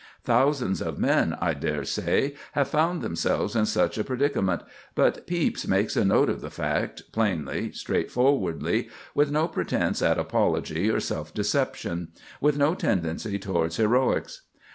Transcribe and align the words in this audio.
Thousands 0.23 0.81
of 0.81 0.97
men, 0.97 1.37
I 1.39 1.53
dare 1.53 1.83
say, 1.83 2.33
have 2.53 2.69
found 2.69 3.03
themselves 3.03 3.55
in 3.55 3.65
just 3.65 3.73
such 3.73 3.99
a 3.99 4.03
predicament; 4.03 4.63
but 4.95 5.27
Pepys 5.27 5.67
makes 5.67 5.95
a 5.95 6.03
note 6.03 6.27
of 6.27 6.41
the 6.41 6.49
fact, 6.49 7.03
plainly, 7.11 7.71
straightforwardly, 7.73 8.89
with 9.13 9.29
no 9.31 9.47
pretence 9.47 10.01
at 10.01 10.17
apology 10.17 10.89
or 10.89 10.99
self 10.99 11.35
deception, 11.35 12.07
with 12.41 12.57
no 12.57 12.73
tendency 12.73 13.37
towards 13.37 13.77
heroics. 13.77 14.41